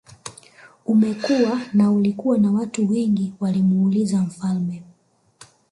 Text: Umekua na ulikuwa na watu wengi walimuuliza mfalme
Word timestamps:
Umekua 0.85 1.61
na 1.73 1.91
ulikuwa 1.91 2.37
na 2.37 2.51
watu 2.51 2.89
wengi 2.91 3.33
walimuuliza 3.39 4.21
mfalme 4.21 4.83